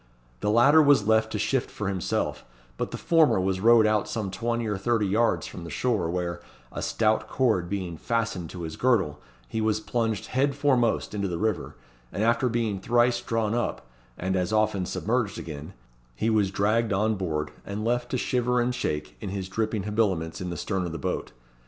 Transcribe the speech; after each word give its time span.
The 0.39 0.49
latter 0.49 0.81
was 0.81 1.05
left 1.07 1.31
to 1.33 1.37
shift 1.37 1.69
for 1.69 1.87
himself, 1.87 2.43
but 2.75 2.89
the 2.89 2.97
former 2.97 3.39
was 3.39 3.59
rowed 3.59 3.85
out 3.85 4.09
some 4.09 4.31
twenty 4.31 4.65
or 4.65 4.75
thirty 4.75 5.05
yards 5.05 5.45
from 5.45 5.63
the 5.63 5.69
shore, 5.69 6.09
where, 6.09 6.41
a 6.71 6.81
stout 6.81 7.27
cord 7.29 7.69
being 7.69 7.97
fastened 7.97 8.49
to 8.49 8.63
his 8.63 8.77
girdle, 8.77 9.21
he 9.47 9.61
was 9.61 9.79
plunged 9.79 10.25
head 10.29 10.55
foremost 10.55 11.13
into 11.13 11.27
the 11.27 11.37
river; 11.37 11.75
and 12.11 12.23
after 12.23 12.49
being 12.49 12.79
thrice 12.79 13.21
drawn 13.21 13.53
up, 13.53 13.85
and 14.17 14.35
as 14.35 14.51
often 14.51 14.87
submerged 14.87 15.37
again, 15.37 15.73
he 16.15 16.31
was 16.31 16.49
dragged 16.49 16.91
on 16.91 17.13
board, 17.13 17.51
and 17.63 17.85
left 17.85 18.09
to 18.09 18.17
shiver 18.17 18.59
and 18.59 18.73
shake 18.73 19.15
in 19.21 19.29
his 19.29 19.47
dripping 19.49 19.83
habiliments 19.83 20.41
in 20.41 20.49
the 20.49 20.57
stern 20.57 20.87
of 20.87 20.93
the 20.93 20.97
boat. 20.97 21.31